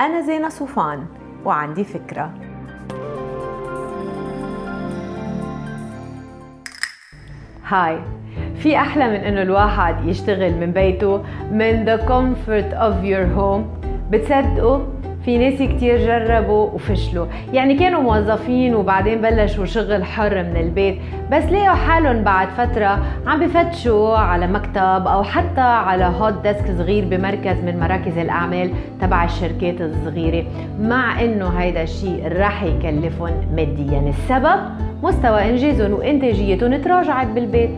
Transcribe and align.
أنا 0.00 0.20
زينة 0.20 0.48
صوفان 0.48 1.06
وعندي 1.44 1.84
فكرة. 1.84 2.34
هاي 7.66 7.98
في 8.62 8.76
أحلى 8.76 9.08
من 9.08 9.14
إنه 9.14 9.42
الواحد 9.42 10.04
يشتغل 10.04 10.54
من 10.54 10.72
بيته 10.72 11.22
من 11.52 11.84
the 11.84 11.98
comfort 12.02 12.74
of 12.74 13.04
your 13.04 13.26
home. 13.38 13.86
بتصدقوا 14.10 14.78
في 15.24 15.38
ناس 15.38 15.62
كتير 15.62 15.98
جربوا 15.98 16.70
وفشلوا. 16.70 17.26
يعني 17.52 17.74
كانوا 17.74 18.00
موظفين 18.00 18.74
وبعدين 18.74 19.20
بلشوا 19.20 19.64
شغل 19.64 20.04
حر 20.04 20.42
من 20.42 20.56
البيت 20.56 20.98
بس 21.32 21.44
لقوا 21.44 21.74
حالهم 21.74 22.24
بعد 22.24 22.48
فترة 22.48 23.04
عم 23.26 23.40
بفتشوا 23.40 24.16
على 24.16 24.46
مكتب 24.46 25.06
أو 25.06 25.22
حتى 25.22 25.60
على 25.60 26.04
هوت 26.04 26.42
ديسك 26.42 26.66
صغير 26.78 27.04
بمركز 27.04 27.64
من 27.64 27.80
مراكز 27.80 28.18
الأعمال 28.18 28.70
تبع 29.00 29.24
الشركات 29.24 29.80
الصغيرة. 29.80 30.44
مع 30.80 31.24
إنه 31.24 31.48
هيدا 31.48 31.82
الشيء 31.82 32.32
رح 32.38 32.62
يكلفهم 32.62 33.34
ماديا. 33.56 34.00
السبب؟ 34.08 34.89
مستوى 35.02 35.50
إنجازهم 35.50 35.92
وإنتاجيتهم 35.92 36.76
تراجعت 36.76 37.26
بالبيت. 37.26 37.70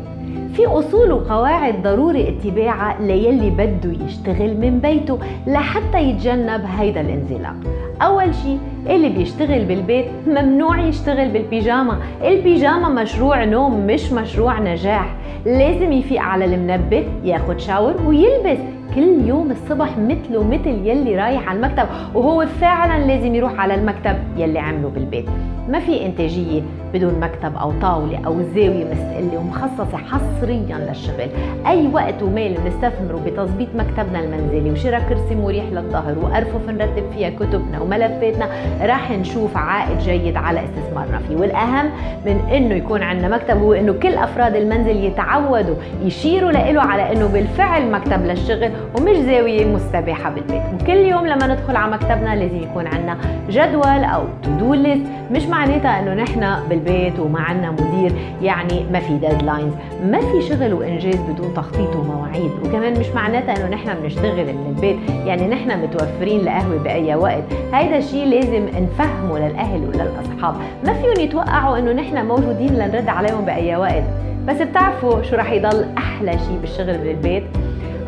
في 0.55 0.67
أصول 0.67 1.13
وقواعد 1.13 1.83
ضروري 1.83 2.29
اتباعها 2.29 2.97
ليلي 3.01 3.51
بده 3.51 4.05
يشتغل 4.07 4.57
من 4.57 4.79
بيته 4.79 5.19
لحتى 5.47 6.03
يتجنب 6.03 6.65
هيدا 6.79 7.01
الانزلاق. 7.01 7.55
أول 8.03 8.35
شيء 8.35 8.59
اللي 8.87 9.09
بيشتغل 9.09 9.65
بالبيت 9.65 10.07
ممنوع 10.27 10.81
يشتغل 10.81 11.29
بالبيجاما 11.29 11.99
البيجاما 12.25 13.03
مشروع 13.03 13.45
نوم 13.45 13.87
مش 13.87 14.13
مشروع 14.13 14.61
نجاح. 14.61 15.15
لازم 15.47 15.93
يفيق 15.93 16.21
على 16.21 16.45
المنبه 16.45 17.05
ياخد 17.25 17.61
شاور 17.61 17.95
ويلبس. 18.07 18.59
كل 18.95 19.29
يوم 19.29 19.51
الصبح 19.51 19.99
مثله 19.99 20.45
مثل 20.45 20.87
يلي 20.87 21.17
رايح 21.17 21.49
على 21.49 21.57
المكتب 21.57 21.87
وهو 22.15 22.47
فعلا 22.47 23.07
لازم 23.07 23.35
يروح 23.35 23.61
على 23.61 23.75
المكتب 23.75 24.17
يلي 24.37 24.59
عمله 24.59 24.89
بالبيت. 24.89 25.25
ما 25.69 25.79
في 25.79 26.07
إنتاجية 26.07 26.63
بدون 26.95 27.21
مكتب 27.21 27.57
أو 27.57 27.73
طاولة 27.83 28.21
أو 28.27 28.43
زاوية 28.43 28.85
مستقله 28.85 29.39
ومخصصة 29.39 29.97
حصريا 29.97 30.87
للشغل. 30.89 31.31
أي 31.67 31.89
وقت 31.93 32.23
ومال 32.23 32.55
بنستثمره 32.55 33.21
بتظبيط 33.27 33.69
مكتبنا 33.75 34.21
المنزلي 34.21 34.71
وشراء 34.71 35.03
كرسي 35.09 35.35
مريح 35.35 35.65
للظهر 35.73 36.19
وارفف 36.19 36.69
نرتب 36.69 37.05
فيها 37.15 37.31
كتبنا 37.31 37.81
وملفاتنا. 37.81 38.49
راح 38.81 39.11
نشوف 39.11 39.57
عائد 39.57 39.99
جيد 39.99 40.37
على 40.37 40.61
استثمارنا 40.65 41.19
فيه 41.29 41.37
والأهم 41.37 41.91
من 42.27 42.41
إنه 42.53 42.75
يكون 42.75 43.03
عندنا 43.03 43.37
مكتب 43.37 43.57
هو 43.57 43.73
إنه 43.73 43.93
كل 43.93 44.15
أفراد 44.15 44.57
المنزل 44.57 44.97
يتعودوا 44.97 45.75
يشوروا 46.03 46.53
له 46.53 46.81
على 46.81 47.13
إنه 47.13 47.27
بالفعل 47.27 47.91
مكتب 47.91 48.27
للشغل 48.27 48.71
ومش 48.99 49.17
زاوية 49.17 49.65
مستباحة 49.65 50.31
بالبيت. 50.31 50.63
وكل 50.83 50.97
يوم 50.97 51.27
لما 51.27 51.47
ندخل 51.47 51.77
على 51.77 51.93
مكتبنا 51.93 52.37
لازم 52.37 52.63
يكون 52.63 52.87
عندنا 52.87 53.19
جدول 53.51 54.05
أو 54.05 54.23
to-do 54.59 54.75
list 54.75 55.07
مش 55.31 55.45
معناتها 55.47 56.01
إنه 56.01 56.15
نحن 56.23 56.69
بالبيت 56.69 57.19
وما 57.19 57.41
عندنا 57.41 57.71
مدير 57.71 58.13
يعني 58.43 58.85
ما 58.93 59.01
في 59.01 59.13
deadlines 59.13 59.73
ما 60.05 60.21
في 60.21 60.43
شغل 60.49 60.73
وإنجاز 60.73 61.17
بدون 61.17 61.55
تخطيط 61.55 61.97
ومواعيد. 61.97 62.51
وكمان 62.65 63.01
مش 63.01 63.09
معناتها 63.09 63.57
إنه 63.57 63.69
نحن 63.69 63.95
بنشتغل 64.03 64.47
من 64.47 64.75
البيت. 64.77 64.97
يعني 65.27 65.49
نحن 65.49 65.83
متوفرين 65.83 66.41
لقهوه 66.41 66.83
بأي 66.85 67.15
وقت. 67.15 67.43
هيدا 67.73 67.99
الشيء 67.99 68.27
لازم 68.27 68.62
نفهمه 68.67 69.39
للأهل 69.39 69.81
وللأصحاب. 69.81 70.55
ما 70.87 70.93
فيهم 70.93 71.21
يتوقعوا 71.25 71.79
إنه 71.79 71.93
نحن 71.93 72.27
موجودين 72.27 72.75
لنرد 72.75 73.09
عليهم 73.09 73.45
بأي 73.45 73.77
وقت. 73.77 74.05
بس 74.49 74.57
بتعرفوا 74.57 75.23
شو 75.23 75.37
رح 75.37 75.53
يضل 75.53 75.87
أحلى 75.99 76.33
شيء 76.33 76.59
بالشغل 76.61 76.99
بالبيت 76.99 77.45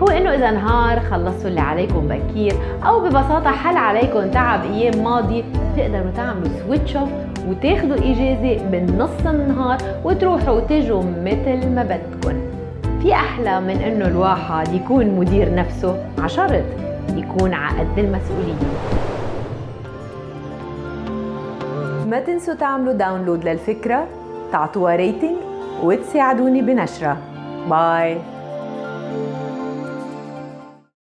هو 0.02 0.06
إنه 0.06 0.34
إذا 0.34 0.50
نهار 0.50 1.00
خلصتوا 1.00 1.48
اللي 1.48 1.60
عليكم 1.60 2.08
بكير 2.08 2.52
أو 2.86 3.00
ببساطة 3.00 3.50
حل 3.50 3.76
عليكم 3.76 4.30
تعب 4.30 4.60
أيام 4.64 5.04
ماضية 5.04 5.44
تقدروا 5.76 6.10
تعملوا 6.16 6.48
switch 6.66 6.96
off 6.96 7.08
وتاخدوا 7.48 7.96
إجازة 7.96 8.64
بنص 8.70 9.26
النهار 9.26 9.78
وتروحوا 10.04 10.54
وتجوا 10.54 11.02
مثل 11.02 11.68
ما 11.68 11.82
بدكم. 11.82 12.38
في 13.02 13.12
أحلى 13.12 13.60
من 13.60 13.76
إنه 13.76 14.06
الواحد 14.06 14.74
يكون 14.74 15.06
مدير 15.06 15.54
نفسه 15.54 15.96
ع 16.18 16.28
شرط 16.28 16.64
يكون 17.16 17.54
على 17.54 17.78
قد 17.78 17.98
المسؤولية. 17.98 18.54
ما 22.14 22.20
تنسوا 22.20 22.54
تعملوا 22.54 22.92
download 22.92 23.44
للفكرة 23.44 24.06
تعطوها 24.52 24.96
rating 24.96 25.36
وتساعدوني 25.82 26.62
بنشرها 26.62 27.16
باي 27.70 28.18